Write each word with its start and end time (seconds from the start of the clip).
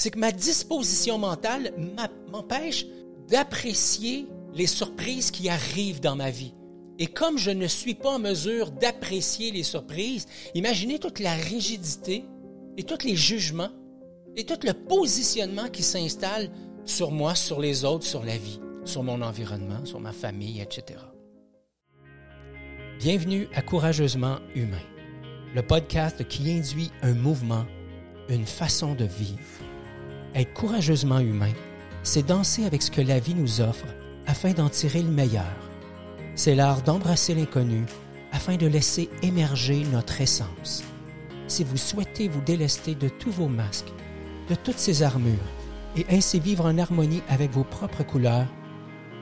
c'est 0.00 0.10
que 0.10 0.18
ma 0.18 0.32
disposition 0.32 1.18
mentale 1.18 1.74
m'empêche 2.32 2.86
d'apprécier 3.28 4.26
les 4.54 4.66
surprises 4.66 5.30
qui 5.30 5.50
arrivent 5.50 6.00
dans 6.00 6.16
ma 6.16 6.30
vie. 6.30 6.54
Et 6.98 7.06
comme 7.06 7.36
je 7.36 7.50
ne 7.50 7.66
suis 7.66 7.94
pas 7.94 8.12
en 8.12 8.18
mesure 8.18 8.70
d'apprécier 8.70 9.50
les 9.50 9.62
surprises, 9.62 10.26
imaginez 10.54 10.98
toute 10.98 11.18
la 11.18 11.34
rigidité 11.34 12.24
et 12.78 12.82
tous 12.82 13.04
les 13.04 13.14
jugements 13.14 13.68
et 14.36 14.44
tout 14.44 14.58
le 14.64 14.72
positionnement 14.72 15.68
qui 15.68 15.82
s'installe 15.82 16.50
sur 16.86 17.10
moi, 17.10 17.34
sur 17.34 17.60
les 17.60 17.84
autres, 17.84 18.06
sur 18.06 18.24
la 18.24 18.38
vie, 18.38 18.58
sur 18.86 19.02
mon 19.02 19.20
environnement, 19.20 19.84
sur 19.84 20.00
ma 20.00 20.12
famille, 20.12 20.62
etc. 20.62 20.98
Bienvenue 22.98 23.48
à 23.54 23.60
Courageusement 23.60 24.38
Humain, 24.54 24.80
le 25.54 25.60
podcast 25.60 26.26
qui 26.26 26.50
induit 26.50 26.90
un 27.02 27.12
mouvement, 27.12 27.66
une 28.30 28.46
façon 28.46 28.94
de 28.94 29.04
vivre. 29.04 29.69
Être 30.34 30.52
courageusement 30.54 31.18
humain, 31.18 31.52
c'est 32.02 32.26
danser 32.26 32.64
avec 32.64 32.82
ce 32.82 32.90
que 32.90 33.00
la 33.00 33.18
vie 33.18 33.34
nous 33.34 33.60
offre 33.60 33.86
afin 34.26 34.52
d'en 34.52 34.68
tirer 34.68 35.02
le 35.02 35.10
meilleur. 35.10 35.56
C'est 36.36 36.54
l'art 36.54 36.82
d'embrasser 36.82 37.34
l'inconnu 37.34 37.84
afin 38.32 38.56
de 38.56 38.66
laisser 38.66 39.10
émerger 39.22 39.84
notre 39.92 40.20
essence. 40.20 40.84
Si 41.48 41.64
vous 41.64 41.76
souhaitez 41.76 42.28
vous 42.28 42.40
délester 42.40 42.94
de 42.94 43.08
tous 43.08 43.30
vos 43.30 43.48
masques, 43.48 43.92
de 44.48 44.54
toutes 44.54 44.78
ces 44.78 45.02
armures, 45.02 45.34
et 45.96 46.06
ainsi 46.08 46.38
vivre 46.38 46.64
en 46.64 46.78
harmonie 46.78 47.22
avec 47.28 47.50
vos 47.50 47.64
propres 47.64 48.04
couleurs, 48.04 48.46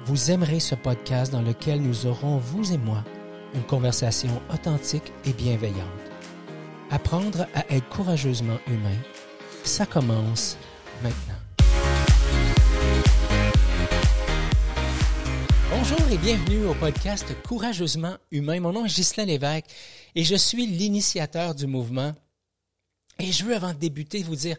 vous 0.04 0.30
aimerez 0.30 0.60
ce 0.60 0.74
podcast 0.74 1.32
dans 1.32 1.42
lequel 1.42 1.80
nous 1.80 2.06
aurons, 2.06 2.36
vous 2.36 2.72
et 2.72 2.78
moi, 2.78 3.02
une 3.54 3.62
conversation 3.62 4.42
authentique 4.52 5.12
et 5.24 5.32
bienveillante. 5.32 5.78
Apprendre 6.90 7.46
à 7.54 7.64
être 7.74 7.88
courageusement 7.88 8.58
humain, 8.66 8.96
ça 9.64 9.86
commence 9.86 10.58
maintenant. 11.02 11.34
Bonjour 15.70 16.00
et 16.10 16.18
bienvenue 16.18 16.66
au 16.66 16.74
podcast 16.74 17.26
Courageusement 17.42 18.16
humain. 18.30 18.60
Mon 18.60 18.72
nom 18.72 18.84
est 18.84 18.94
Ghislain 18.94 19.24
Lévesque 19.24 19.66
et 20.14 20.24
je 20.24 20.34
suis 20.34 20.66
l'initiateur 20.66 21.54
du 21.54 21.66
mouvement. 21.66 22.14
Et 23.20 23.32
je 23.32 23.44
veux, 23.44 23.54
avant 23.54 23.74
de 23.74 23.78
débuter, 23.78 24.22
vous 24.22 24.36
dire 24.36 24.56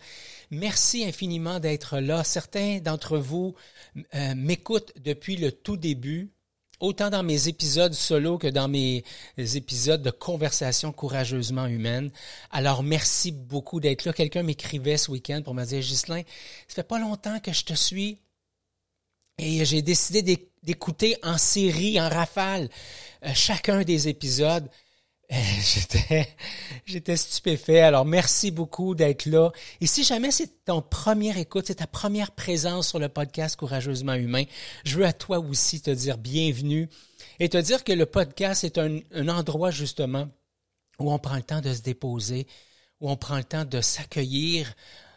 merci 0.51 1.05
infiniment 1.05 1.59
d'être 1.59 1.99
là. 1.99 2.23
Certains 2.23 2.79
d'entre 2.79 3.17
vous 3.17 3.55
euh, 4.15 4.35
m'écoutent 4.35 4.93
depuis 4.99 5.37
le 5.37 5.51
tout 5.51 5.77
début 5.77 6.31
autant 6.79 7.09
dans 7.09 7.23
mes 7.23 7.47
épisodes 7.47 7.93
solo 7.93 8.37
que 8.37 8.47
dans 8.47 8.67
mes 8.67 9.03
épisodes 9.37 10.01
de 10.01 10.11
conversation 10.11 10.91
courageusement 10.91 11.65
humaine. 11.65 12.11
Alors, 12.51 12.83
merci 12.83 13.31
beaucoup 13.31 13.79
d'être 13.79 14.05
là. 14.05 14.13
Quelqu'un 14.13 14.43
m'écrivait 14.43 14.97
ce 14.97 15.11
week-end 15.11 15.41
pour 15.43 15.53
me 15.53 15.65
dire, 15.65 15.81
Ghislain, 15.81 16.23
ça 16.67 16.75
fait 16.75 16.83
pas 16.83 16.99
longtemps 16.99 17.39
que 17.39 17.51
je 17.53 17.65
te 17.65 17.73
suis 17.73 18.19
et 19.39 19.63
j'ai 19.63 19.81
décidé 19.81 20.49
d'écouter 20.63 21.15
en 21.23 21.37
série, 21.37 21.99
en 21.99 22.09
rafale, 22.09 22.69
euh, 23.25 23.31
chacun 23.33 23.83
des 23.83 24.09
épisodes. 24.09 24.69
J'étais, 26.85 27.15
stupéfait. 27.15 27.81
Alors, 27.81 28.03
merci 28.03 28.49
beaucoup 28.49 28.95
d'être 28.95 29.27
là. 29.27 29.51
Et 29.79 29.85
si 29.85 30.03
jamais 30.03 30.31
c'est 30.31 30.65
ton 30.65 30.81
première 30.81 31.37
écoute, 31.37 31.67
c'est 31.67 31.75
ta 31.75 31.87
première 31.87 32.31
présence 32.31 32.89
sur 32.89 32.97
le 32.97 33.09
podcast 33.09 33.55
Courageusement 33.55 34.15
Humain, 34.15 34.45
je 34.85 34.97
veux 34.97 35.05
à 35.05 35.13
toi 35.13 35.37
aussi 35.37 35.81
te 35.81 35.91
dire 35.91 36.17
bienvenue 36.17 36.89
et 37.39 37.47
te 37.47 37.57
dire 37.57 37.83
que 37.83 37.93
le 37.93 38.07
podcast 38.07 38.63
est 38.63 38.79
un, 38.79 38.99
un 39.13 39.27
endroit 39.27 39.69
justement 39.69 40.27
où 40.97 41.11
on 41.11 41.19
prend 41.19 41.35
le 41.35 41.43
temps 41.43 41.61
de 41.61 41.73
se 41.73 41.83
déposer, 41.83 42.47
où 42.99 43.11
on 43.11 43.15
prend 43.15 43.37
le 43.37 43.43
temps 43.43 43.65
de 43.65 43.81
s'accueillir 43.81 44.73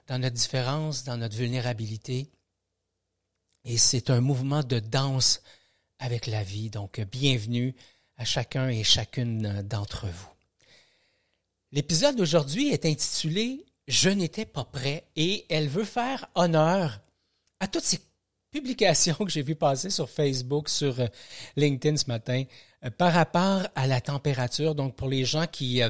dans 0.09 0.19
notre 0.19 0.37
différence, 0.37 1.05
dans 1.05 1.17
notre 1.17 1.37
vulnérabilité. 1.37 2.31
Et 3.65 3.79
c'est 3.79 4.11
un 4.11 4.21
mouvement 4.21 4.63
de 4.63 4.79
danse 4.79 5.41
avec 5.99 6.27
la 6.27 6.43
vie. 6.43 6.69
Donc, 6.69 7.01
bienvenue 7.01 7.75
à 8.23 8.25
chacun 8.25 8.69
et 8.69 8.85
chacune 8.85 9.63
d'entre 9.63 10.07
vous. 10.07 10.29
L'épisode 11.73 12.15
d'aujourd'hui 12.15 12.69
est 12.69 12.87
intitulé 12.87 13.67
Je 13.89 14.11
n'étais 14.11 14.47
pas 14.47 14.65
prêt 14.65 15.03
et 15.17 15.45
elle 15.49 15.67
veut 15.67 15.83
faire 15.83 16.29
honneur 16.37 17.01
à 17.59 17.67
toutes 17.67 17.83
ces 17.83 17.99
publications 18.53 19.15
que 19.19 19.29
j'ai 19.29 19.43
vues 19.43 19.57
passer 19.57 19.91
sur 19.91 20.09
Facebook, 20.09 20.69
sur 20.69 21.01
euh, 21.01 21.09
LinkedIn 21.57 21.97
ce 21.97 22.07
matin, 22.07 22.45
euh, 22.85 22.91
par 22.91 23.13
rapport 23.13 23.67
à 23.75 23.89
la 23.89 24.01
température. 24.01 24.77
Donc, 24.77 24.95
pour 24.95 25.09
les 25.09 25.25
gens 25.25 25.49
qui 25.49 25.81
ne 25.81 25.87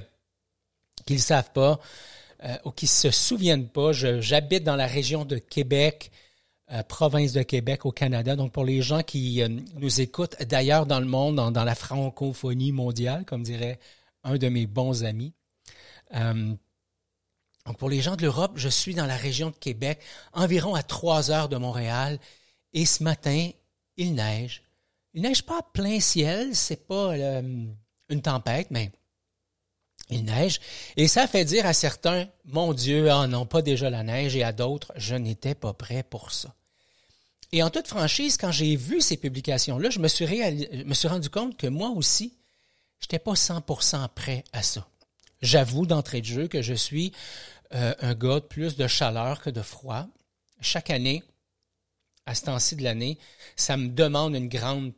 euh, 1.15 1.19
savent 1.19 1.53
pas 1.53 1.78
ou 2.65 2.71
qui 2.71 2.87
ne 2.87 2.91
se 2.91 3.10
souviennent 3.10 3.69
pas, 3.69 3.92
j'habite 3.92 4.65
dans 4.65 4.75
la 4.75 4.87
région 4.87 5.26
de 5.26 5.37
Québec. 5.37 6.10
Euh, 6.70 6.82
province 6.84 7.32
de 7.32 7.42
Québec 7.42 7.84
au 7.84 7.90
Canada. 7.90 8.36
Donc, 8.36 8.52
pour 8.52 8.64
les 8.64 8.82
gens 8.82 9.02
qui 9.02 9.42
euh, 9.42 9.48
nous 9.74 10.00
écoutent 10.00 10.40
d'ailleurs 10.42 10.86
dans 10.86 11.00
le 11.00 11.06
monde, 11.06 11.36
dans, 11.52 11.64
la 11.64 11.74
francophonie 11.74 12.70
mondiale, 12.70 13.24
comme 13.26 13.42
dirait 13.42 13.80
un 14.22 14.38
de 14.38 14.48
mes 14.48 14.66
bons 14.66 15.02
amis. 15.02 15.34
Euh, 16.14 16.54
donc, 17.66 17.76
pour 17.78 17.90
les 17.90 18.00
gens 18.00 18.14
de 18.14 18.22
l'Europe, 18.22 18.52
je 18.54 18.68
suis 18.68 18.94
dans 18.94 19.06
la 19.06 19.16
région 19.16 19.50
de 19.50 19.56
Québec, 19.56 20.00
environ 20.32 20.74
à 20.74 20.84
trois 20.84 21.32
heures 21.32 21.48
de 21.48 21.56
Montréal. 21.56 22.18
Et 22.72 22.86
ce 22.86 23.02
matin, 23.02 23.50
il 23.96 24.14
neige. 24.14 24.62
Il 25.14 25.22
neige 25.22 25.42
pas 25.42 25.62
plein 25.74 26.00
ciel, 26.00 26.54
c'est 26.54 26.86
pas 26.86 27.14
une 27.16 28.22
tempête, 28.22 28.68
mais 28.70 28.92
il 30.12 30.24
neige. 30.24 30.60
Et 30.96 31.08
ça 31.08 31.26
fait 31.26 31.44
dire 31.44 31.66
à 31.66 31.72
certains, 31.72 32.28
mon 32.44 32.72
Dieu, 32.72 33.10
ah 33.10 33.26
non, 33.26 33.46
pas 33.46 33.62
déjà 33.62 33.90
la 33.90 34.02
neige, 34.02 34.36
et 34.36 34.42
à 34.42 34.52
d'autres, 34.52 34.92
je 34.96 35.14
n'étais 35.14 35.54
pas 35.54 35.72
prêt 35.72 36.02
pour 36.02 36.32
ça. 36.32 36.54
Et 37.52 37.62
en 37.62 37.70
toute 37.70 37.86
franchise, 37.86 38.36
quand 38.36 38.50
j'ai 38.50 38.76
vu 38.76 39.00
ces 39.00 39.16
publications-là, 39.16 39.90
je 39.90 39.98
me 39.98 40.08
suis, 40.08 40.26
me 40.84 40.94
suis 40.94 41.08
rendu 41.08 41.28
compte 41.28 41.56
que 41.56 41.66
moi 41.66 41.90
aussi, 41.90 42.34
je 43.00 43.06
n'étais 43.06 43.18
pas 43.18 43.34
100% 43.34 44.08
prêt 44.14 44.44
à 44.52 44.62
ça. 44.62 44.86
J'avoue 45.42 45.86
d'entrée 45.86 46.20
de 46.20 46.26
jeu 46.26 46.48
que 46.48 46.62
je 46.62 46.72
suis 46.72 47.12
euh, 47.74 47.94
un 48.00 48.14
gars 48.14 48.40
de 48.40 48.46
plus 48.46 48.76
de 48.76 48.86
chaleur 48.86 49.42
que 49.42 49.50
de 49.50 49.60
froid. 49.60 50.06
Chaque 50.60 50.90
année, 50.90 51.22
à 52.26 52.34
ce 52.34 52.44
temps-ci 52.44 52.76
de 52.76 52.84
l'année, 52.84 53.18
ça 53.56 53.76
me 53.76 53.88
demande 53.88 54.34
une 54.34 54.48
grande 54.48 54.92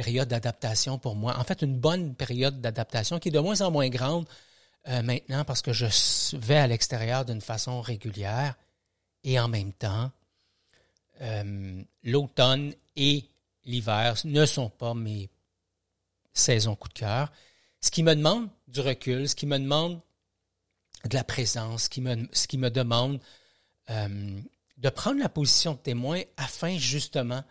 période 0.00 0.28
d'adaptation 0.28 0.98
pour 0.98 1.14
moi. 1.14 1.36
En 1.38 1.44
fait, 1.44 1.60
une 1.60 1.78
bonne 1.78 2.14
période 2.14 2.60
d'adaptation 2.62 3.18
qui 3.18 3.28
est 3.28 3.32
de 3.32 3.38
moins 3.38 3.60
en 3.60 3.70
moins 3.70 3.90
grande 3.90 4.26
euh, 4.88 5.02
maintenant 5.02 5.44
parce 5.44 5.60
que 5.60 5.74
je 5.74 5.86
vais 6.38 6.56
à 6.56 6.66
l'extérieur 6.66 7.26
d'une 7.26 7.42
façon 7.42 7.82
régulière 7.82 8.54
et 9.24 9.38
en 9.38 9.48
même 9.48 9.74
temps, 9.74 10.10
euh, 11.20 11.82
l'automne 12.02 12.72
et 12.96 13.26
l'hiver 13.66 14.14
ne 14.24 14.46
sont 14.46 14.70
pas 14.70 14.94
mes 14.94 15.28
saisons 16.32 16.76
coup 16.76 16.88
de 16.88 16.94
cœur. 16.94 17.30
Ce 17.82 17.90
qui 17.90 18.02
me 18.02 18.14
demande 18.14 18.48
du 18.68 18.80
recul, 18.80 19.28
ce 19.28 19.34
qui 19.34 19.44
me 19.44 19.58
demande 19.58 20.00
de 21.04 21.14
la 21.14 21.24
présence, 21.24 21.84
ce 21.84 21.88
qui 21.90 22.00
me, 22.00 22.70
demande 22.70 23.20
euh, 23.90 24.40
de 24.78 24.88
prendre 24.88 25.18
la 25.18 25.28
position 25.28 25.74
de 25.74 25.78
témoin 25.78 26.22
afin 26.38 26.78
justement 26.78 27.44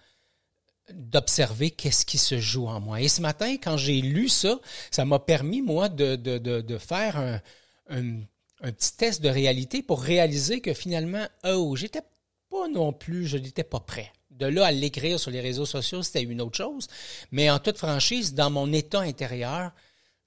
d'observer 0.94 1.72
qu'est-ce 1.72 2.06
qui 2.06 2.18
se 2.18 2.40
joue 2.40 2.68
en 2.68 2.80
moi. 2.80 3.02
Et 3.02 3.08
ce 3.08 3.22
matin, 3.22 3.56
quand 3.58 3.78
j'ai 3.78 4.02
lu 4.02 4.30
ça, 4.30 4.60
ça 4.92 5.06
m'a 5.06 5.20
permis, 5.20 5.62
moi, 5.62 5.90
de, 5.90 6.78
faire 6.78 7.42
un, 7.90 8.22
petit 8.62 8.96
test 8.98 9.22
de 9.22 9.30
réalité 9.30 9.82
pour 9.82 10.02
réaliser 10.02 10.62
que 10.62 10.74
finalement, 10.74 11.26
oh, 11.46 11.76
j'étais 11.76 12.02
pas 12.50 12.68
non 12.68 12.94
plus, 12.94 13.28
je 13.28 13.38
n'étais 13.38 13.64
pas 13.64 13.80
prêt. 13.80 14.12
De 14.32 14.46
là 14.46 14.68
à 14.68 14.72
l'écrire 14.72 15.20
sur 15.20 15.32
les 15.32 15.42
réseaux 15.42 15.66
sociaux, 15.66 16.02
c'était 16.02 16.24
une 16.24 16.42
autre 16.42 16.58
chose. 16.58 16.88
Mais 17.32 17.50
en 17.50 17.60
toute 17.60 17.78
franchise, 17.78 18.34
dans 18.34 18.50
mon 18.50 18.72
état 18.72 19.02
intérieur, 19.02 19.72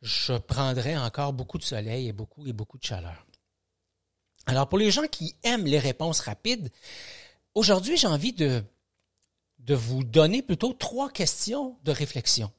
je 0.03 0.35
prendrais 0.35 0.97
encore 0.97 1.33
beaucoup 1.33 1.59
de 1.59 1.65
soleil 1.65 2.09
et 2.09 2.13
beaucoup 2.13 2.47
et 2.47 2.53
beaucoup 2.53 2.79
de 2.79 2.85
chaleur. 2.85 3.27
Alors, 4.47 4.69
pour 4.69 4.79
les 4.79 4.91
gens 4.91 5.07
qui 5.07 5.35
aiment 5.45 5.67
les 5.67 5.79
réponses 5.79 6.21
rapides, 6.21 6.71
aujourd'hui, 7.55 7.97
j'ai 7.97 8.09
envie 8.09 8.33
de, 8.33 8.63
de 9.63 9.75
vous 9.75 10.05
donner 10.05 10.43
plutôt 10.43 10.73
trois 10.73 11.11
questions 11.11 11.79
de 11.85 11.93
réflexion. 11.93 12.53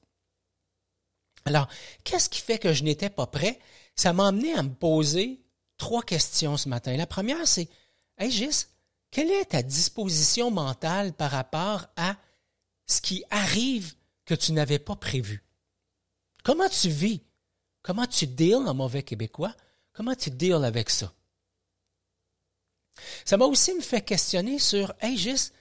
Alors, 1.46 1.68
qu'est-ce 2.04 2.30
qui 2.30 2.40
fait 2.40 2.60
que 2.60 2.74
je 2.74 2.84
n'étais 2.84 3.10
pas 3.10 3.28
prêt? 3.28 3.60
Ça 3.96 4.14
m'a 4.14 4.28
amené 4.28 4.54
à 4.54 4.64
me 4.64 4.74
poser 4.74 5.42
trois 5.78 6.04
questions 6.04 6.58
ce 6.58 6.70
matin. 6.70 6.96
La 6.96 7.08
première, 7.08 7.46
c'est, 7.48 7.70
Hey 8.18 8.32
Gis, 8.32 8.68
quelle 9.12 9.32
est 9.32 9.46
ta 9.46 9.62
disposition 9.62 10.52
mentale 10.52 11.14
par 11.14 11.32
rapport 11.32 11.88
à 11.96 12.16
ce 12.88 13.02
qui 13.02 13.24
arrive 13.30 13.96
que 14.26 14.34
tu 14.34 14.54
n'avais 14.54 14.80
pas 14.80 14.96
prévu? 14.96 15.44
Comment 16.44 16.70
tu 16.70 16.90
vis? 16.90 17.22
Comment 17.82 18.08
tu 18.08 18.28
deals 18.28 18.56
en 18.68 18.74
mauvais 18.74 19.04
québécois? 19.04 19.54
Comment 19.92 20.16
tu 20.16 20.32
deals 20.32 20.64
avec 20.64 20.90
ça? 20.90 21.14
Ça 23.26 23.38
m'a 23.38 23.46
aussi 23.46 23.74
me 23.74 23.82
fait 23.82 24.02
questionner 24.02 24.60
sur, 24.60 24.94
hey 25.02 25.18
Gis, 25.18 25.52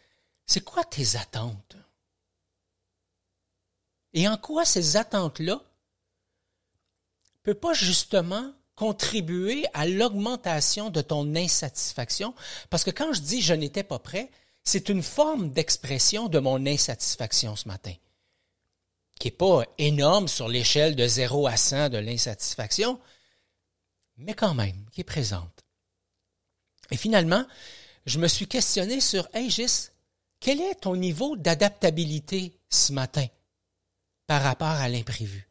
c'est 0.46 0.64
quoi 0.64 0.84
tes 0.84 1.16
attentes? 1.16 1.76
Et 4.14 4.28
en 4.28 4.36
quoi 4.36 4.64
ces 4.64 4.96
attentes-là 4.96 5.54
ne 5.54 7.40
peuvent 7.42 7.54
pas 7.54 7.72
justement 7.72 8.52
contribuer 8.74 9.66
à 9.74 9.86
l'augmentation 9.86 10.90
de 10.90 11.00
ton 11.00 11.34
insatisfaction? 11.34 12.34
Parce 12.68 12.84
que 12.84 12.90
quand 12.90 13.12
je 13.12 13.20
dis 13.20 13.40
je 13.40 13.54
n'étais 13.54 13.84
pas 13.84 13.98
prêt, 13.98 14.30
c'est 14.64 14.88
une 14.88 15.02
forme 15.02 15.50
d'expression 15.50 16.28
de 16.28 16.38
mon 16.38 16.66
insatisfaction 16.66 17.56
ce 17.56 17.68
matin, 17.68 17.94
qui 19.18 19.28
n'est 19.28 19.32
pas 19.32 19.64
énorme 19.78 20.28
sur 20.28 20.48
l'échelle 20.48 20.94
de 20.94 21.06
0 21.06 21.46
à 21.46 21.56
100 21.56 21.88
de 21.88 21.98
l'insatisfaction, 21.98 23.00
mais 24.18 24.34
quand 24.34 24.54
même, 24.54 24.84
qui 24.92 25.00
est 25.00 25.04
présente. 25.04 25.64
Et 26.90 26.96
finalement, 26.96 27.46
je 28.06 28.18
me 28.18 28.28
suis 28.28 28.46
questionné 28.46 29.00
sur, 29.00 29.28
hey 29.32 29.50
Gis, 29.50 29.88
quel 30.42 30.60
est 30.60 30.74
ton 30.80 30.96
niveau 30.96 31.36
d'adaptabilité 31.36 32.58
ce 32.68 32.92
matin 32.92 33.26
par 34.26 34.42
rapport 34.42 34.66
à 34.66 34.88
l'imprévu, 34.88 35.48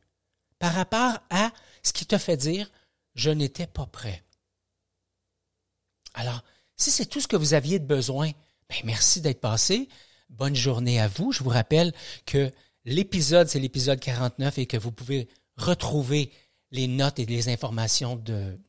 par 0.59 0.73
rapport 0.73 1.19
à 1.29 1.51
ce 1.81 1.93
qui 1.93 2.05
te 2.05 2.17
fait 2.17 2.35
dire, 2.35 2.69
je 3.15 3.29
n'étais 3.29 3.67
pas 3.67 3.85
prêt. 3.85 4.21
Alors, 6.13 6.43
si 6.75 6.91
c'est 6.91 7.05
tout 7.05 7.21
ce 7.21 7.27
que 7.27 7.37
vous 7.37 7.53
aviez 7.53 7.79
de 7.79 7.85
besoin, 7.85 8.31
ben 8.69 8.79
merci 8.83 9.21
d'être 9.21 9.39
passé. 9.39 9.87
Bonne 10.29 10.55
journée 10.55 10.99
à 10.99 11.07
vous. 11.07 11.31
Je 11.31 11.41
vous 11.41 11.49
rappelle 11.49 11.93
que 12.25 12.51
l'épisode, 12.83 13.47
c'est 13.47 13.59
l'épisode 13.59 13.99
49 13.99 14.57
et 14.57 14.65
que 14.65 14.77
vous 14.77 14.91
pouvez 14.91 15.29
retrouver 15.55 16.33
les 16.71 16.87
notes 16.87 17.19
et 17.19 17.25
les 17.25 17.47
informations 17.47 18.17
de, 18.17 18.59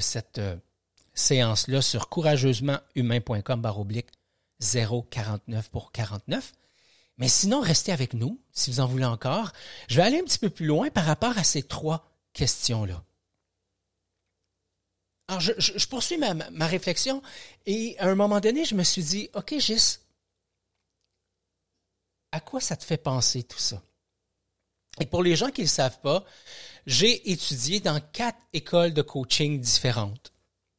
cette 0.00 0.38
euh, 0.38 0.56
séance-là 1.12 1.82
sur 1.82 2.08
courageusementhumain.com 2.08 3.60
baroblique 3.60 4.08
049 4.62 5.70
pour 5.70 5.92
49. 5.92 6.52
Mais 7.18 7.28
sinon, 7.28 7.60
restez 7.60 7.92
avec 7.92 8.14
nous, 8.14 8.40
si 8.52 8.70
vous 8.70 8.80
en 8.80 8.86
voulez 8.86 9.04
encore. 9.04 9.52
Je 9.88 9.96
vais 9.96 10.02
aller 10.02 10.18
un 10.18 10.24
petit 10.24 10.38
peu 10.38 10.50
plus 10.50 10.66
loin 10.66 10.90
par 10.90 11.04
rapport 11.04 11.36
à 11.36 11.44
ces 11.44 11.62
trois 11.62 12.10
questions-là. 12.32 13.04
Alors, 15.28 15.40
je, 15.40 15.86
poursuis 15.86 16.18
ma, 16.18 16.34
ma, 16.34 16.66
réflexion 16.66 17.22
et 17.64 17.96
à 17.98 18.08
un 18.08 18.14
moment 18.14 18.40
donné, 18.40 18.64
je 18.64 18.74
me 18.74 18.82
suis 18.82 19.02
dit, 19.02 19.30
OK, 19.34 19.54
Gis, 19.58 19.98
à 22.32 22.40
quoi 22.40 22.60
ça 22.60 22.76
te 22.76 22.84
fait 22.84 22.96
penser 22.96 23.42
tout 23.42 23.58
ça? 23.58 23.82
Et 25.00 25.06
pour 25.06 25.22
les 25.22 25.36
gens 25.36 25.50
qui 25.50 25.62
ne 25.62 25.66
le 25.66 25.70
savent 25.70 26.00
pas, 26.00 26.24
j'ai 26.86 27.30
étudié 27.30 27.80
dans 27.80 28.00
quatre 28.12 28.40
écoles 28.52 28.92
de 28.92 29.02
coaching 29.02 29.60
différentes. 29.60 30.31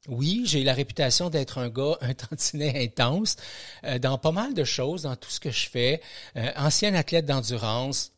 Oui, 0.10 0.44
j'ai 0.46 0.64
la 0.64 0.74
réputation 0.74 1.30
d'être 1.30 1.58
un 1.58 1.70
gars, 1.70 1.98
un 2.02 2.14
tantinet 2.14 2.84
intense 2.84 3.38
euh, 3.86 4.00
dans 4.00 4.18
pas 4.18 4.32
mal 4.32 4.54
de 4.54 4.66
choses, 4.66 5.04
dans 5.04 5.16
tout 5.16 5.30
ce 5.30 5.40
que 5.40 5.52
je 5.52 5.70
fais. 5.70 6.02
Euh, 6.36 6.52
ancien 6.58 6.94
athlète 6.94 7.26
d'endurance, 7.26 8.12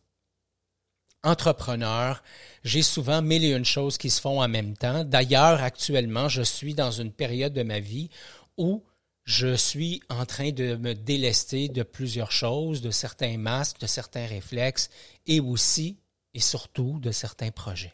entrepreneur. 1.24 2.24
J'ai 2.64 2.82
souvent 2.82 3.22
mille 3.22 3.46
et 3.46 3.52
une 3.52 3.66
choses 3.66 3.98
qui 3.98 4.10
se 4.10 4.20
font 4.20 4.42
en 4.42 4.48
même 4.48 4.76
temps. 4.76 5.04
D'ailleurs, 5.04 5.62
actuellement, 5.62 6.28
je 6.28 6.42
suis 6.42 6.74
dans 6.74 6.92
une 6.92 7.12
période 7.12 7.54
de 7.54 7.64
ma 7.64 7.80
vie 7.80 8.10
où 8.58 8.84
je 9.26 9.56
suis 9.56 10.02
en 10.10 10.26
train 10.26 10.52
de 10.52 10.76
me 10.76 10.94
délester 10.94 11.68
de 11.68 11.84
plusieurs 11.84 12.32
choses, 12.32 12.82
de 12.82 12.92
certains 12.92 13.38
masques, 13.38 13.80
de 13.80 13.88
certains 13.88 14.26
réflexes 14.26 14.90
et 15.26 15.40
aussi 15.40 15.98
et 16.34 16.40
surtout 16.40 17.00
de 17.00 17.12
certains 17.12 17.52
projets. 17.52 17.94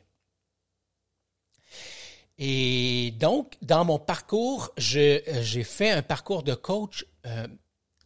Et 2.43 3.13
donc, 3.19 3.55
dans 3.61 3.85
mon 3.85 3.99
parcours, 3.99 4.71
euh, 4.95 5.19
j'ai 5.43 5.63
fait 5.63 5.91
un 5.91 6.01
parcours 6.01 6.41
de 6.41 6.55
coach 6.55 7.05
euh, 7.27 7.47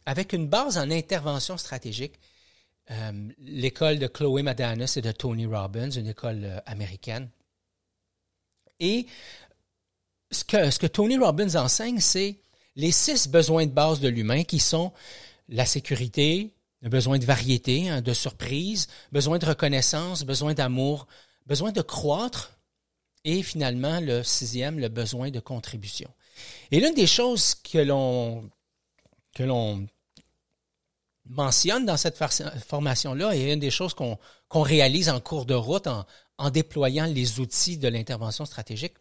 avec 0.04 0.34
une 0.34 0.46
base 0.46 0.76
en 0.76 0.90
intervention 0.90 1.56
stratégique. 1.56 2.20
Euh, 2.90 3.30
l'école 3.38 3.98
de 3.98 4.06
Chloé 4.06 4.42
Madonna, 4.42 4.86
c'est 4.86 5.00
de 5.00 5.10
Tony 5.10 5.46
Robbins, 5.46 5.88
une 5.88 6.08
école 6.08 6.62
américaine. 6.66 7.30
Et 8.78 9.06
ce 10.30 10.44
que, 10.44 10.70
ce 10.70 10.78
que 10.78 10.86
Tony 10.86 11.16
Robbins 11.16 11.54
enseigne, 11.54 12.00
c'est 12.00 12.36
les 12.74 12.92
six 12.92 13.28
besoins 13.28 13.64
de 13.64 13.72
base 13.72 14.00
de 14.00 14.08
l'humain 14.08 14.44
qui 14.44 14.58
sont 14.58 14.92
la 15.48 15.64
sécurité, 15.64 16.52
le 16.82 16.90
besoin 16.90 17.18
de 17.18 17.24
variété, 17.24 17.88
hein, 17.88 18.02
de 18.02 18.12
surprise, 18.12 18.88
besoin 19.12 19.38
de 19.38 19.46
reconnaissance, 19.46 20.24
besoin 20.24 20.52
d'amour, 20.52 21.06
besoin 21.46 21.72
de 21.72 21.80
croître, 21.80 22.55
et 23.26 23.42
finalement, 23.42 23.98
le 23.98 24.22
sixième, 24.22 24.78
le 24.78 24.88
besoin 24.88 25.30
de 25.30 25.40
contribution. 25.40 26.08
Et 26.70 26.78
l'une 26.78 26.94
des 26.94 27.08
choses 27.08 27.56
que 27.56 27.78
l'on, 27.78 28.48
que 29.34 29.42
l'on 29.42 29.84
mentionne 31.28 31.84
dans 31.84 31.96
cette 31.96 32.16
formation-là, 32.68 33.34
et 33.34 33.52
une 33.52 33.58
des 33.58 33.72
choses 33.72 33.94
qu'on, 33.94 34.16
réalise 34.54 35.08
en 35.08 35.18
cours 35.18 35.44
de 35.44 35.54
route 35.54 35.88
en, 35.88 36.06
en 36.38 36.50
déployant 36.50 37.06
les 37.06 37.40
outils 37.40 37.78
de 37.78 37.88
l'intervention 37.88 38.44
stratégique, 38.46 38.94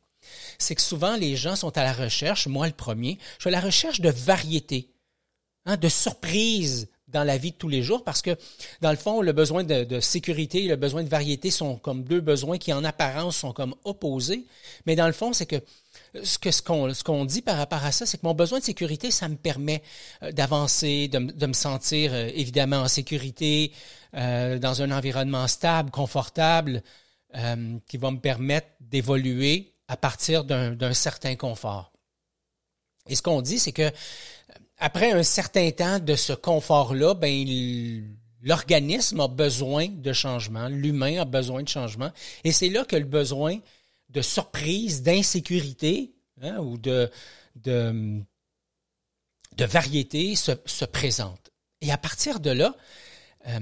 c'est 0.57 0.73
que 0.73 0.81
souvent 0.81 1.15
les 1.15 1.35
gens 1.35 1.55
sont 1.55 1.77
à 1.77 1.83
la 1.83 1.93
recherche, 1.93 2.47
moi 2.47 2.65
le 2.65 2.73
premier, 2.73 3.19
je 3.37 3.43
suis 3.43 3.49
à 3.49 3.51
la 3.51 3.61
recherche 3.61 4.01
de 4.01 4.09
variété, 4.09 4.91
hein, 5.65 5.77
de 5.77 5.87
surprises, 5.87 6.89
dans 7.07 7.23
la 7.23 7.37
vie 7.37 7.51
de 7.51 7.55
tous 7.55 7.69
les 7.69 7.83
jours 7.83 8.03
parce 8.03 8.21
que, 8.21 8.35
dans 8.81 8.91
le 8.91 8.97
fond, 8.97 9.21
le 9.21 9.31
besoin 9.31 9.63
de, 9.63 9.99
sécurité 9.99 10.65
et 10.65 10.67
le 10.67 10.75
besoin 10.75 11.03
de 11.03 11.09
variété 11.09 11.51
sont 11.51 11.77
comme 11.77 12.03
deux 12.03 12.21
besoins 12.21 12.57
qui, 12.57 12.73
en 12.73 12.83
apparence, 12.83 13.37
sont 13.37 13.53
comme 13.53 13.75
opposés. 13.83 14.45
Mais 14.85 14.95
dans 14.95 15.07
le 15.07 15.13
fond, 15.13 15.33
c'est 15.33 15.45
que 15.45 15.61
ce 16.23 16.37
que 16.37 16.51
ce 16.51 16.61
qu'on 16.61 16.93
ce 16.93 17.03
qu'on 17.03 17.25
dit 17.25 17.41
par 17.41 17.57
rapport 17.57 17.83
à 17.83 17.91
ça, 17.91 18.05
c'est 18.05 18.17
que 18.17 18.25
mon 18.25 18.33
besoin 18.33 18.59
de 18.59 18.63
sécurité, 18.63 19.11
ça 19.11 19.29
me 19.29 19.35
permet 19.35 19.81
euh, 20.23 20.31
d'avancer, 20.31 21.07
de, 21.07 21.19
de, 21.19 21.45
me 21.45 21.53
sentir 21.53 22.13
euh, 22.13 22.29
évidemment 22.33 22.77
en 22.77 22.87
sécurité, 22.87 23.71
euh, 24.15 24.59
dans 24.59 24.81
un 24.81 24.91
environnement 24.91 25.47
stable, 25.47 25.91
confortable, 25.91 26.81
qui 27.89 27.97
va 27.97 28.11
me 28.11 28.19
permettre 28.19 28.67
d'évoluer 28.79 29.73
à 29.89 29.97
partir 29.97 30.45
d'un 30.45 30.93
certain 30.93 31.35
confort. 31.35 31.91
Et 33.07 33.15
ce 33.15 33.21
qu'on 33.21 33.41
dit, 33.41 33.59
c'est 33.59 33.71
que 33.71 33.91
après 34.77 35.11
un 35.11 35.23
certain 35.23 35.71
temps 35.71 35.99
de 35.99 36.15
ce 36.15 36.33
confort-là, 36.33 37.13
ben, 37.13 37.45
l'organisme 38.41 39.19
a 39.21 39.27
besoin 39.27 39.87
de 39.87 40.13
changement, 40.13 40.67
l'humain 40.67 41.21
a 41.21 41.25
besoin 41.25 41.63
de 41.63 41.69
changement, 41.69 42.11
et 42.43 42.51
c'est 42.51 42.69
là 42.69 42.83
que 42.85 42.95
le 42.95 43.05
besoin 43.05 43.59
de 44.09 44.21
surprise, 44.21 45.01
d'insécurité 45.01 46.13
hein, 46.41 46.57
ou 46.57 46.77
de, 46.77 47.09
de, 47.55 48.21
de 49.55 49.65
variété 49.65 50.35
se, 50.35 50.51
se, 50.65 50.85
présente. 50.85 51.51
Et 51.81 51.91
à 51.91 51.97
partir 51.97 52.39
de 52.39 52.51
là, 52.51 52.75
euh, 53.47 53.59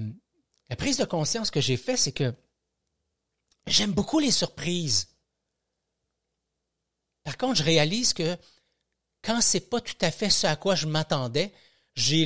la 0.70 0.76
prise 0.76 0.98
de 0.98 1.06
conscience 1.06 1.52
que 1.52 1.62
j'ai 1.62 1.78
faite, 1.78 1.98
c'est 1.98 2.12
que 2.12 2.34
j'aime 3.68 3.92
beaucoup 3.92 4.20
les 4.20 4.32
surprises. 4.32 5.08
Par 7.24 7.38
contre, 7.38 7.56
je 7.56 7.64
réalise 7.64 8.14
que 8.14 8.38
quand 9.24 9.42
c'est 9.42 9.70
pas 9.70 9.82
tout 9.82 9.96
à 10.02 10.12
fait 10.12 10.30
ce 10.30 10.48
à 10.48 10.56
quoi 10.56 10.76
je 10.76 10.86
m'attendais, 10.86 11.52
j'ai 11.96 12.26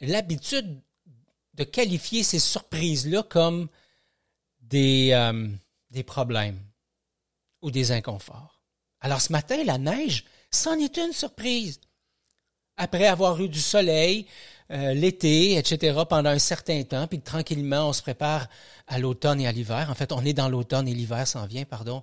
l'habitude 0.00 0.80
de 1.54 1.64
qualifier 1.64 2.22
ces 2.22 2.38
surprises-là 2.38 3.22
comme 3.22 3.68
des, 4.60 5.10
euh, 5.12 5.48
des 5.90 6.02
problèmes 6.02 6.60
ou 7.62 7.70
des 7.70 7.92
inconforts. 7.92 8.60
Alors 9.00 9.20
ce 9.20 9.32
matin, 9.32 9.62
la 9.64 9.78
neige, 9.78 10.24
c'en 10.50 10.78
est 10.78 10.96
une 10.96 11.12
surprise. 11.12 11.80
Après 12.76 13.06
avoir 13.06 13.40
eu 13.40 13.48
du 13.48 13.60
soleil, 13.60 14.26
euh, 14.70 14.94
l'été, 14.94 15.56
etc., 15.56 16.02
pendant 16.08 16.30
un 16.30 16.38
certain 16.38 16.82
temps, 16.82 17.06
puis 17.06 17.20
tranquillement, 17.20 17.88
on 17.88 17.92
se 17.92 18.02
prépare 18.02 18.48
à 18.86 18.98
l'automne 18.98 19.40
et 19.40 19.46
à 19.46 19.52
l'hiver. 19.52 19.88
En 19.90 19.94
fait, 19.94 20.10
on 20.10 20.24
est 20.24 20.32
dans 20.32 20.48
l'automne 20.48 20.88
et 20.88 20.94
l'hiver 20.94 21.26
s'en 21.28 21.46
vient, 21.46 21.64
pardon. 21.64 22.02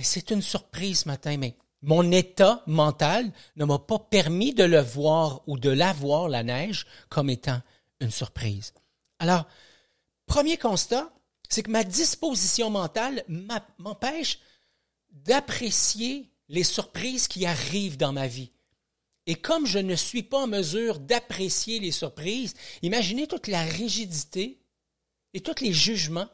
c'est 0.00 0.30
une 0.30 0.42
surprise 0.42 1.00
ce 1.00 1.08
matin, 1.08 1.36
mais 1.38 1.56
mon 1.82 2.10
état 2.10 2.62
mental 2.66 3.32
ne 3.56 3.64
m'a 3.64 3.78
pas 3.78 3.98
permis 3.98 4.52
de 4.52 4.64
le 4.64 4.80
voir 4.80 5.42
ou 5.46 5.58
de 5.58 5.70
la 5.70 5.92
voir, 5.92 6.28
la 6.28 6.42
neige, 6.42 6.86
comme 7.08 7.30
étant 7.30 7.60
une 8.00 8.10
surprise. 8.10 8.74
Alors, 9.18 9.46
premier 10.26 10.56
constat, 10.56 11.12
c'est 11.48 11.62
que 11.62 11.70
ma 11.70 11.84
disposition 11.84 12.70
mentale 12.70 13.24
m'empêche 13.78 14.40
d'apprécier 15.10 16.30
les 16.48 16.64
surprises 16.64 17.28
qui 17.28 17.46
arrivent 17.46 17.96
dans 17.96 18.12
ma 18.12 18.26
vie. 18.26 18.52
Et 19.26 19.34
comme 19.34 19.66
je 19.66 19.78
ne 19.78 19.94
suis 19.94 20.22
pas 20.22 20.44
en 20.44 20.46
mesure 20.46 20.98
d'apprécier 20.98 21.80
les 21.80 21.92
surprises, 21.92 22.54
imaginez 22.82 23.26
toute 23.26 23.46
la 23.46 23.62
rigidité 23.62 24.58
et 25.34 25.40
tous 25.40 25.60
les 25.60 25.72
jugements 25.72 26.28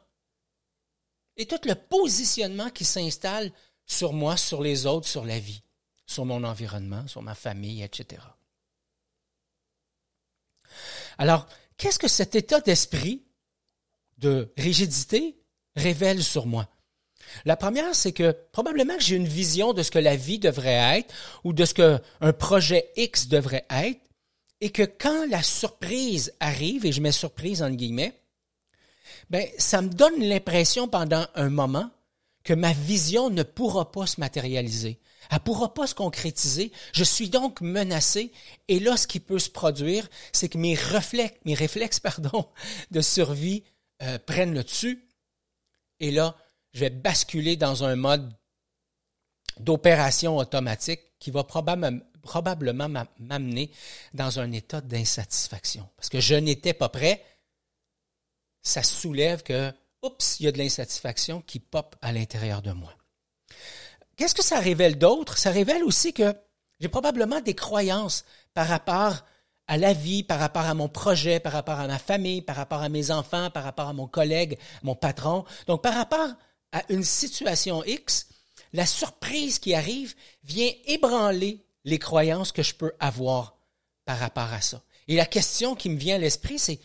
et 1.37 1.47
tout 1.47 1.59
le 1.65 1.75
positionnement 1.75 2.71
qui 2.71 2.85
s'installe 2.85 3.53
sur 3.87 4.13
moi, 4.13 4.37
sur 4.37 4.63
les 4.63 4.87
autres, 4.87 5.09
sur 5.09 5.25
la 5.25 5.39
vie, 5.39 5.63
sur 6.07 6.25
mon 6.25 6.45
environnement, 6.45 7.07
sur 7.07 7.23
ma 7.23 7.35
famille, 7.35 7.83
etc. 7.83 8.23
Alors, 11.19 11.47
qu'est-ce 11.77 11.99
que 11.99 12.09
cet 12.09 12.35
état 12.35 12.61
d'esprit 12.61 13.23
de 14.19 14.53
rigidité 14.57 15.37
révèle 15.77 16.23
sur 16.23 16.47
moi? 16.47 16.69
La 17.45 17.57
première, 17.57 17.95
c'est 17.95 18.13
que 18.13 18.37
probablement 18.53 18.95
j'ai 18.99 19.17
une 19.17 19.27
vision 19.27 19.73
de 19.73 19.83
ce 19.83 19.91
que 19.91 19.99
la 19.99 20.17
vie 20.17 20.39
devrait 20.39 20.99
être 20.99 21.15
ou 21.43 21.53
de 21.53 21.65
ce 21.65 21.75
qu'un 21.75 22.33
projet 22.33 22.91
X 22.97 23.29
devrait 23.29 23.67
être 23.71 24.01
et 24.61 24.71
que 24.71 24.83
quand 24.83 25.27
la 25.29 25.43
surprise 25.43 26.33
arrive, 26.41 26.87
et 26.87 26.93
je 26.93 27.01
mets 27.01 27.13
surprise 27.13 27.63
en 27.63 27.71
guillemets, 27.71 28.19
ben, 29.31 29.47
ça 29.59 29.83
me 29.83 29.89
donne 29.89 30.23
l'impression 30.23 30.89
pendant 30.89 31.27
un 31.35 31.51
moment 31.51 31.91
que 32.45 32.53
ma 32.53 32.73
vision 32.73 33.31
ne 33.31 33.43
pourra 33.43 33.91
pas 33.91 34.07
se 34.07 34.21
matérialiser. 34.21 35.01
Elle 35.31 35.39
ne 35.39 35.43
pourra 35.43 35.73
pas 35.73 35.87
se 35.87 35.95
concrétiser. 35.95 36.71
Je 36.93 37.05
suis 37.05 37.31
donc 37.31 37.63
menacé. 37.63 38.31
Et 38.69 38.79
là, 38.79 38.97
ce 38.97 39.07
qui 39.07 39.21
peut 39.21 39.39
se 39.39 39.51
produire, 39.51 40.09
c'est 40.33 40.51
que 40.51 40.59
mes 40.59 40.75
réflexes, 40.75 41.39
mes 41.47 41.55
réflexes 41.55 42.01
pardon, 42.01 42.47
de 42.91 43.01
survie 43.01 43.65
euh, 44.03 44.19
prennent 44.19 44.55
le 44.55 44.63
dessus. 44.63 45.09
Et 46.01 46.11
là, 46.11 46.37
je 46.75 46.81
vais 46.81 46.91
basculer 46.91 47.57
dans 47.57 47.85
un 47.85 47.97
mode 47.97 48.33
d'opération 49.59 50.37
automatique 50.37 51.01
qui 51.19 51.31
va 51.31 51.45
probablement 51.45 52.89
m'amener 53.19 53.71
dans 54.13 54.41
un 54.41 54.53
état 54.53 54.81
d'insatisfaction. 54.81 55.89
Parce 55.97 56.09
que 56.09 56.21
je 56.21 56.35
n'étais 56.35 56.75
pas 56.75 56.89
prêt. 56.89 57.25
Ça 58.63 58.83
soulève 58.83 59.43
que, 59.43 59.73
oups, 60.05 60.41
il 60.41 60.47
y 60.47 60.49
a 60.49 60.53
de 60.53 60.59
l'insatisfaction 60.59 61.43
qui 61.43 61.61
pop 61.61 61.97
à 62.03 62.13
l'intérieur 62.13 62.63
de 62.63 62.73
moi. 62.73 62.93
Qu'est-ce 64.17 64.35
que 64.35 64.45
ça 64.45 64.61
révèle 64.61 64.99
d'autre? 64.99 65.39
Ça 65.39 65.51
révèle 65.51 65.83
aussi 65.83 66.13
que 66.13 66.35
j'ai 66.81 66.89
probablement 66.89 67.41
des 67.41 67.55
croyances 67.55 68.25
par 68.53 68.69
rapport 68.69 69.25
à 69.67 69.77
la 69.79 69.93
vie, 69.93 70.23
par 70.23 70.39
rapport 70.39 70.67
à 70.67 70.75
mon 70.75 70.89
projet, 70.89 71.41
par 71.41 71.53
rapport 71.53 71.81
à 71.81 71.87
ma 71.87 71.99
famille, 71.99 72.43
par 72.43 72.57
rapport 72.57 72.83
à 72.83 72.89
mes 72.89 73.11
enfants, 73.11 73.51
par 73.51 73.65
rapport 73.65 73.89
à 73.89 73.93
mon 73.93 74.07
collègue, 74.07 74.59
mon 74.83 74.95
patron. 74.95 75.45
Donc, 75.67 75.83
par 75.83 75.95
rapport 75.95 76.29
à 76.73 76.83
une 76.91 77.05
situation 77.05 77.83
X, 77.85 78.29
la 78.73 78.87
surprise 78.87 79.59
qui 79.59 79.75
arrive 79.75 80.15
vient 80.43 80.71
ébranler 80.87 81.65
les 81.85 81.99
croyances 81.99 82.53
que 82.53 82.63
je 82.63 82.75
peux 82.75 82.93
avoir 83.01 83.57
par 84.05 84.19
rapport 84.19 84.53
à 84.53 84.61
ça. 84.61 84.83
Et 85.09 85.17
la 85.17 85.27
question 85.27 85.75
qui 85.75 85.89
me 85.89 85.97
vient 85.97 86.17
à 86.17 86.19
l'esprit, 86.19 86.59
c'est 86.59 86.81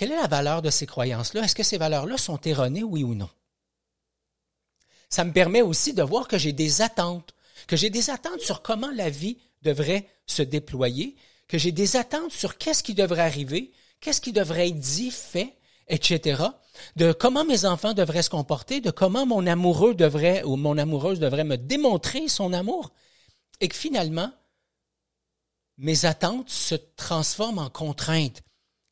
quelle 0.00 0.12
est 0.12 0.16
la 0.16 0.28
valeur 0.28 0.62
de 0.62 0.70
ces 0.70 0.86
croyances-là? 0.86 1.42
Est-ce 1.42 1.54
que 1.54 1.62
ces 1.62 1.76
valeurs-là 1.76 2.16
sont 2.16 2.40
erronées, 2.40 2.82
oui 2.82 3.04
ou 3.04 3.14
non? 3.14 3.28
ça 5.10 5.24
me 5.24 5.32
permet 5.32 5.60
aussi 5.60 5.92
de 5.92 6.02
voir 6.02 6.26
que 6.26 6.38
j'ai 6.38 6.54
des 6.54 6.80
attentes, 6.80 7.34
que 7.66 7.76
j'ai 7.76 7.90
des 7.90 8.08
attentes 8.08 8.40
sur 8.40 8.62
comment 8.62 8.90
la 8.94 9.10
vie 9.10 9.36
devrait 9.60 10.08
se 10.24 10.40
déployer, 10.40 11.16
que 11.48 11.58
j'ai 11.58 11.70
des 11.70 11.96
attentes 11.96 12.32
sur 12.32 12.56
qu'est-ce 12.56 12.82
qui 12.82 12.94
devrait 12.94 13.20
arriver, 13.20 13.72
qu'est-ce 14.00 14.22
qui 14.22 14.32
devrait 14.32 14.68
être 14.68 14.78
dit, 14.78 15.10
fait, 15.10 15.54
etc., 15.86 16.44
de 16.96 17.12
comment 17.12 17.44
mes 17.44 17.66
enfants 17.66 17.92
devraient 17.92 18.22
se 18.22 18.30
comporter, 18.30 18.80
de 18.80 18.90
comment 18.90 19.26
mon 19.26 19.46
amoureux 19.46 19.94
devrait 19.94 20.44
ou 20.44 20.56
mon 20.56 20.78
amoureuse 20.78 21.20
devrait 21.20 21.44
me 21.44 21.58
démontrer 21.58 22.26
son 22.26 22.54
amour, 22.54 22.90
et 23.60 23.68
que 23.68 23.76
finalement, 23.76 24.32
mes 25.76 26.06
attentes 26.06 26.48
se 26.48 26.76
transforment 26.96 27.58
en 27.58 27.68
contraintes 27.68 28.42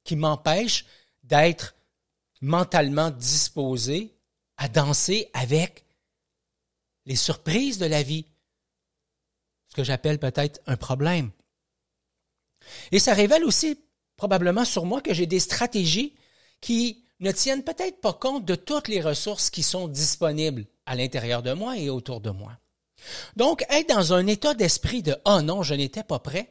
qui 0.08 0.16
m'empêchent 0.16 0.86
d'être 1.28 1.74
mentalement 2.40 3.10
disposé 3.10 4.16
à 4.56 4.68
danser 4.68 5.30
avec 5.34 5.84
les 7.06 7.16
surprises 7.16 7.78
de 7.78 7.86
la 7.86 8.02
vie, 8.02 8.26
ce 9.68 9.76
que 9.76 9.84
j'appelle 9.84 10.18
peut-être 10.18 10.60
un 10.66 10.76
problème. 10.76 11.30
Et 12.92 12.98
ça 12.98 13.14
révèle 13.14 13.44
aussi 13.44 13.80
probablement 14.16 14.64
sur 14.64 14.84
moi 14.84 15.00
que 15.00 15.14
j'ai 15.14 15.26
des 15.26 15.40
stratégies 15.40 16.14
qui 16.60 17.04
ne 17.20 17.32
tiennent 17.32 17.64
peut-être 17.64 18.00
pas 18.00 18.12
compte 18.12 18.44
de 18.44 18.54
toutes 18.54 18.88
les 18.88 19.00
ressources 19.00 19.50
qui 19.50 19.62
sont 19.62 19.88
disponibles 19.88 20.66
à 20.86 20.96
l'intérieur 20.96 21.42
de 21.42 21.52
moi 21.52 21.78
et 21.78 21.90
autour 21.90 22.20
de 22.20 22.30
moi. 22.30 22.58
Donc, 23.36 23.64
être 23.70 23.88
dans 23.88 24.12
un 24.12 24.26
état 24.26 24.54
d'esprit 24.54 25.02
de⁇ 25.02 25.12
Oh 25.24 25.40
non, 25.40 25.62
je 25.62 25.74
n'étais 25.74 26.02
pas 26.02 26.18
prêt⁇ 26.18 26.42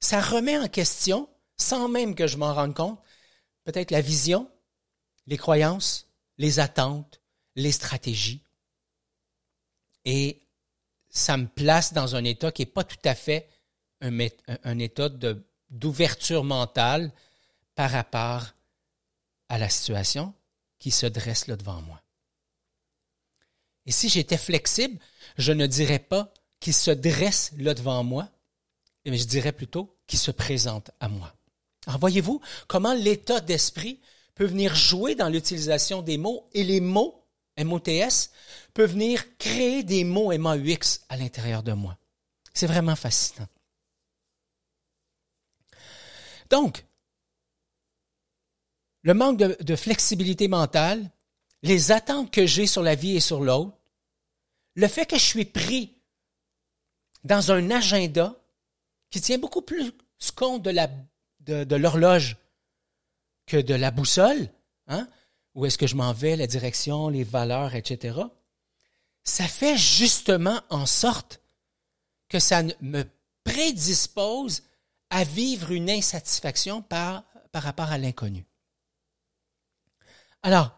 ça 0.00 0.20
remet 0.20 0.58
en 0.58 0.68
question, 0.68 1.28
sans 1.58 1.88
même 1.88 2.14
que 2.14 2.26
je 2.26 2.38
m'en 2.38 2.54
rende 2.54 2.74
compte, 2.74 2.98
peut-être 3.64 3.90
la 3.90 4.00
vision, 4.00 4.50
les 5.26 5.36
croyances, 5.36 6.08
les 6.38 6.60
attentes, 6.60 7.20
les 7.56 7.72
stratégies 7.72 8.42
et 10.04 10.46
ça 11.08 11.36
me 11.36 11.46
place 11.46 11.92
dans 11.92 12.16
un 12.16 12.24
état 12.24 12.52
qui 12.52 12.62
n'est 12.62 12.66
pas 12.66 12.84
tout 12.84 12.96
à 13.04 13.14
fait 13.14 13.48
un, 14.00 14.78
état 14.78 15.08
d'ouverture 15.70 16.44
mentale 16.44 17.12
par 17.74 17.90
rapport 17.90 18.46
à 19.48 19.58
la 19.58 19.68
situation 19.68 20.32
qui 20.78 20.90
se 20.90 21.06
dresse 21.06 21.46
là 21.46 21.56
devant 21.56 21.82
moi. 21.82 22.00
Et 23.86 23.92
si 23.92 24.08
j'étais 24.08 24.38
flexible, 24.38 24.98
je 25.36 25.52
ne 25.52 25.66
dirais 25.66 25.98
pas 25.98 26.32
qu'il 26.60 26.74
se 26.74 26.90
dresse 26.90 27.52
là 27.58 27.74
devant 27.74 28.04
moi, 28.04 28.30
mais 29.04 29.18
je 29.18 29.24
dirais 29.24 29.52
plutôt 29.52 29.96
qu'il 30.06 30.18
se 30.18 30.30
présente 30.30 30.90
à 31.00 31.08
moi. 31.08 31.34
Alors 31.86 32.00
voyez-vous 32.00 32.40
comment 32.68 32.94
l'état 32.94 33.40
d'esprit 33.40 34.00
peut 34.34 34.46
venir 34.46 34.74
jouer 34.74 35.14
dans 35.14 35.28
l'utilisation 35.28 36.02
des 36.02 36.18
mots 36.18 36.48
et 36.52 36.64
les 36.64 36.80
mots 36.80 37.20
MOTS, 37.58 38.30
peut 38.72 38.86
venir 38.86 39.36
créer 39.36 39.82
des 39.82 40.04
mots 40.04 40.36
MAUX 40.36 41.00
à 41.08 41.16
l'intérieur 41.16 41.62
de 41.62 41.72
moi. 41.72 41.96
C'est 42.54 42.66
vraiment 42.66 42.96
fascinant. 42.96 43.48
Donc, 46.48 46.84
le 49.02 49.14
manque 49.14 49.38
de, 49.38 49.56
de 49.60 49.76
flexibilité 49.76 50.48
mentale, 50.48 51.10
les 51.62 51.92
attentes 51.92 52.30
que 52.30 52.46
j'ai 52.46 52.66
sur 52.66 52.82
la 52.82 52.94
vie 52.94 53.16
et 53.16 53.20
sur 53.20 53.40
l'autre, 53.40 53.76
le 54.74 54.88
fait 54.88 55.06
que 55.06 55.16
je 55.16 55.24
suis 55.24 55.44
pris 55.44 56.00
dans 57.24 57.52
un 57.52 57.70
agenda 57.70 58.34
qui 59.10 59.20
tient 59.20 59.38
beaucoup 59.38 59.62
plus 59.62 59.92
compte 60.34 60.62
de, 60.62 60.70
la, 60.70 60.88
de, 61.40 61.76
l'horloge 61.76 62.36
que 63.46 63.56
de 63.56 63.74
la 63.74 63.90
boussole, 63.90 64.48
hein? 64.86 65.08
où 65.54 65.66
est-ce 65.66 65.78
que 65.78 65.86
je 65.86 65.96
m'en 65.96 66.12
vais, 66.12 66.36
la 66.36 66.46
direction, 66.46 67.08
les 67.08 67.24
valeurs, 67.24 67.74
etc., 67.74 68.18
ça 69.24 69.46
fait 69.46 69.76
justement 69.76 70.60
en 70.70 70.86
sorte 70.86 71.40
que 72.28 72.38
ça 72.38 72.62
me 72.80 73.04
prédispose 73.44 74.62
à 75.10 75.24
vivre 75.24 75.72
une 75.72 75.90
insatisfaction 75.90 76.82
par 76.82 77.24
rapport 77.52 77.90
à 77.90 77.98
l'inconnu. 77.98 78.46
Alors, 80.42 80.72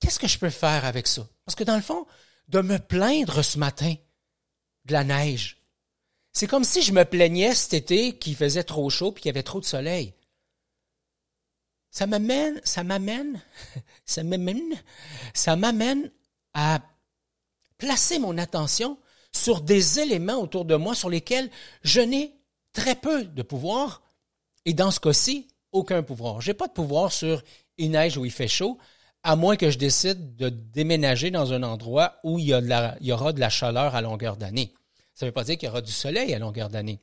qu'est-ce 0.00 0.18
que 0.18 0.26
je 0.26 0.38
peux 0.38 0.50
faire 0.50 0.84
avec 0.84 1.06
ça? 1.06 1.26
Parce 1.44 1.54
que 1.54 1.64
dans 1.64 1.76
le 1.76 1.82
fond, 1.82 2.06
de 2.48 2.60
me 2.60 2.78
plaindre 2.78 3.42
ce 3.42 3.58
matin 3.58 3.94
de 4.84 4.92
la 4.92 5.04
neige, 5.04 5.63
c'est 6.34 6.46
comme 6.46 6.64
si 6.64 6.82
je 6.82 6.92
me 6.92 7.04
plaignais 7.04 7.54
cet 7.54 7.72
été 7.72 8.18
qu'il 8.18 8.36
faisait 8.36 8.64
trop 8.64 8.90
chaud 8.90 9.14
et 9.16 9.20
qu'il 9.20 9.26
y 9.26 9.30
avait 9.30 9.42
trop 9.42 9.60
de 9.60 9.64
soleil 9.64 10.12
ça 11.94 12.08
m'amène, 12.08 12.60
ça 12.64 12.82
m'amène, 12.82 13.40
ça 14.04 14.24
m'amène, 14.24 14.74
ça 15.32 15.54
m'amène 15.54 16.10
à 16.52 16.80
placer 17.78 18.18
mon 18.18 18.36
attention 18.36 18.98
sur 19.30 19.60
des 19.60 20.00
éléments 20.00 20.40
autour 20.40 20.64
de 20.64 20.74
moi 20.74 20.96
sur 20.96 21.08
lesquels 21.08 21.48
je 21.82 22.00
n'ai 22.00 22.34
très 22.72 22.96
peu 22.96 23.24
de 23.24 23.42
pouvoir 23.42 24.02
et 24.64 24.74
dans 24.74 24.90
ce 24.90 24.98
cas-ci, 24.98 25.46
aucun 25.70 26.02
pouvoir. 26.02 26.40
J'ai 26.40 26.54
pas 26.54 26.66
de 26.66 26.72
pouvoir 26.72 27.12
sur 27.12 27.42
il 27.78 27.92
neige 27.92 28.16
ou 28.16 28.24
il 28.24 28.32
fait 28.32 28.48
chaud, 28.48 28.76
à 29.22 29.36
moins 29.36 29.54
que 29.56 29.70
je 29.70 29.78
décide 29.78 30.34
de 30.34 30.48
déménager 30.48 31.30
dans 31.30 31.52
un 31.52 31.62
endroit 31.62 32.16
où 32.24 32.40
il 32.40 32.46
y 32.46 33.12
aura 33.12 33.32
de 33.32 33.40
la 33.40 33.50
chaleur 33.50 33.94
à 33.94 34.02
longueur 34.02 34.36
d'année. 34.36 34.74
Ça 35.14 35.24
ne 35.24 35.28
veut 35.28 35.32
pas 35.34 35.44
dire 35.44 35.56
qu'il 35.56 35.66
y 35.66 35.70
aura 35.70 35.80
du 35.80 35.92
soleil 35.92 36.34
à 36.34 36.38
longueur 36.38 36.68
d'année. 36.68 37.00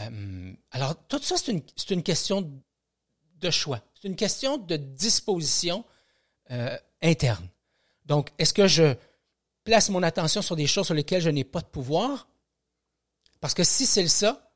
Euh, 0.00 0.52
alors, 0.70 0.96
tout 1.06 1.20
ça, 1.22 1.36
c'est 1.36 1.52
une, 1.52 1.62
une, 1.90 2.02
question 2.02 2.62
de 3.36 3.50
choix. 3.50 3.80
C'est 3.94 4.08
une 4.08 4.16
question 4.16 4.56
de 4.58 4.76
disposition 4.76 5.84
euh, 6.50 6.76
interne. 7.02 7.48
Donc, 8.06 8.30
est-ce 8.38 8.54
que 8.54 8.66
je 8.66 8.94
place 9.64 9.90
mon 9.90 10.02
attention 10.02 10.42
sur 10.42 10.56
des 10.56 10.66
choses 10.66 10.86
sur 10.86 10.94
lesquelles 10.94 11.22
je 11.22 11.30
n'ai 11.30 11.44
pas 11.44 11.60
de 11.60 11.66
pouvoir? 11.66 12.28
Parce 13.40 13.54
que 13.54 13.64
si 13.64 13.86
c'est 13.86 14.02
le 14.02 14.08
ça, 14.08 14.52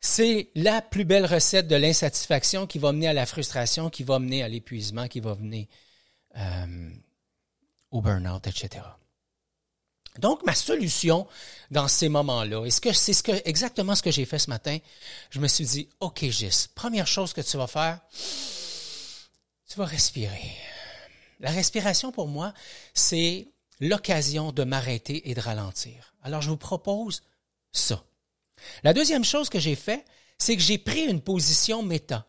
c'est 0.00 0.50
la 0.54 0.80
plus 0.80 1.04
belle 1.04 1.26
recette 1.26 1.66
de 1.66 1.76
l'insatisfaction 1.76 2.66
qui 2.66 2.78
va 2.78 2.92
mener 2.92 3.08
à 3.08 3.12
la 3.12 3.26
frustration, 3.26 3.90
qui 3.90 4.02
va 4.02 4.18
mener 4.18 4.42
à 4.42 4.48
l'épuisement, 4.48 5.08
qui 5.08 5.20
va 5.20 5.34
mener 5.34 5.68
euh, 6.36 6.90
au 7.90 8.00
burn-out, 8.00 8.46
etc. 8.46 8.84
Donc, 10.18 10.44
ma 10.44 10.54
solution 10.54 11.26
dans 11.70 11.88
ces 11.88 12.08
moments-là, 12.08 12.64
c'est 12.70 13.12
ce 13.12 13.22
que, 13.22 13.32
exactement 13.44 13.94
ce 13.94 14.02
que 14.02 14.10
j'ai 14.10 14.24
fait 14.24 14.38
ce 14.38 14.50
matin? 14.50 14.78
Je 15.30 15.38
me 15.38 15.48
suis 15.48 15.64
dit, 15.64 15.88
OK, 16.00 16.24
Gis, 16.24 16.66
première 16.74 17.06
chose 17.06 17.32
que 17.32 17.40
tu 17.40 17.56
vas 17.56 17.66
faire, 17.66 18.00
tu 19.68 19.78
vas 19.78 19.84
respirer. 19.84 20.56
La 21.40 21.50
respiration, 21.50 22.10
pour 22.10 22.26
moi, 22.26 22.52
c'est 22.94 23.48
l'occasion 23.80 24.50
de 24.50 24.64
m'arrêter 24.64 25.30
et 25.30 25.34
de 25.34 25.40
ralentir. 25.40 26.14
Alors, 26.22 26.42
je 26.42 26.50
vous 26.50 26.56
propose 26.56 27.22
ça. 27.70 28.02
La 28.82 28.92
deuxième 28.92 29.24
chose 29.24 29.48
que 29.48 29.60
j'ai 29.60 29.76
fait, 29.76 30.04
c'est 30.36 30.56
que 30.56 30.62
j'ai 30.62 30.78
pris 30.78 31.02
une 31.02 31.20
position 31.20 31.82
méta, 31.82 32.26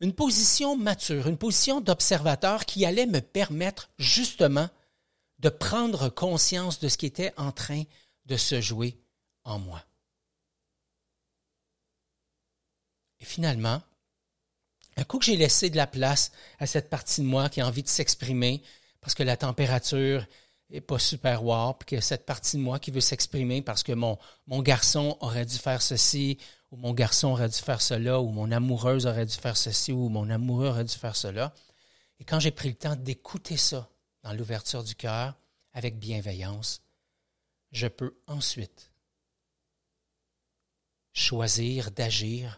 une 0.00 0.14
position 0.14 0.76
mature, 0.76 1.26
une 1.26 1.38
position 1.38 1.80
d'observateur 1.80 2.64
qui 2.64 2.86
allait 2.86 3.06
me 3.06 3.20
permettre 3.20 3.90
justement 3.98 4.68
de 5.38 5.48
prendre 5.48 6.08
conscience 6.08 6.80
de 6.80 6.88
ce 6.88 6.96
qui 6.96 7.06
était 7.06 7.32
en 7.36 7.52
train 7.52 7.82
de 8.26 8.36
se 8.36 8.60
jouer 8.60 8.98
en 9.44 9.58
moi. 9.58 9.84
Et 13.20 13.24
finalement, 13.24 13.82
Un 14.96 15.04
coup 15.04 15.18
que 15.18 15.26
j'ai 15.26 15.36
laissé 15.36 15.68
de 15.68 15.76
la 15.76 15.86
place 15.86 16.32
à 16.58 16.66
cette 16.66 16.88
partie 16.88 17.20
de 17.20 17.26
moi 17.26 17.48
qui 17.50 17.60
a 17.60 17.66
envie 17.66 17.82
de 17.82 17.88
s'exprimer 17.88 18.62
parce 19.00 19.14
que 19.14 19.22
la 19.22 19.36
température 19.36 20.26
est 20.70 20.80
pas 20.80 20.98
super 20.98 21.44
wow, 21.44 21.74
puis 21.74 21.96
que 21.96 22.00
cette 22.00 22.24
partie 22.26 22.56
de 22.56 22.62
moi 22.62 22.78
qui 22.78 22.90
veut 22.90 23.00
s'exprimer 23.00 23.62
parce 23.62 23.82
que 23.82 23.92
mon, 23.92 24.18
mon 24.46 24.62
garçon 24.62 25.16
aurait 25.20 25.44
dû 25.44 25.58
faire 25.58 25.82
ceci, 25.82 26.38
ou 26.70 26.76
mon 26.76 26.92
garçon 26.92 27.28
aurait 27.28 27.48
dû 27.48 27.58
faire 27.58 27.82
cela, 27.82 28.20
ou 28.20 28.30
mon 28.30 28.50
amoureuse 28.50 29.06
aurait 29.06 29.26
dû 29.26 29.36
faire 29.36 29.56
ceci, 29.56 29.92
ou 29.92 30.08
mon 30.08 30.28
amoureux 30.30 30.68
aurait 30.68 30.84
dû 30.84 30.94
faire 30.94 31.14
cela. 31.14 31.54
Et 32.18 32.24
quand 32.24 32.40
j'ai 32.40 32.50
pris 32.50 32.70
le 32.70 32.74
temps 32.74 32.96
d'écouter 32.96 33.56
ça 33.56 33.88
dans 34.26 34.32
l'ouverture 34.32 34.82
du 34.82 34.96
cœur, 34.96 35.38
avec 35.72 36.00
bienveillance, 36.00 36.82
je 37.70 37.86
peux 37.86 38.18
ensuite 38.26 38.90
choisir 41.12 41.92
d'agir 41.92 42.52